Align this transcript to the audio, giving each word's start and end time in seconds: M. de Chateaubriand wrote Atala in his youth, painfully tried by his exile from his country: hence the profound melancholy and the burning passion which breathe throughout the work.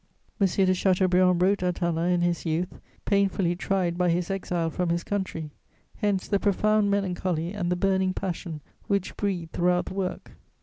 M. 0.39 0.47
de 0.47 0.73
Chateaubriand 0.73 1.39
wrote 1.39 1.61
Atala 1.61 2.07
in 2.07 2.21
his 2.21 2.43
youth, 2.43 2.79
painfully 3.05 3.55
tried 3.55 3.99
by 3.99 4.09
his 4.09 4.31
exile 4.31 4.71
from 4.71 4.89
his 4.89 5.03
country: 5.03 5.51
hence 5.97 6.27
the 6.27 6.39
profound 6.39 6.89
melancholy 6.89 7.53
and 7.53 7.71
the 7.71 7.75
burning 7.75 8.11
passion 8.15 8.61
which 8.87 9.15
breathe 9.15 9.51
throughout 9.51 9.85
the 9.85 9.93
work. 9.93 10.31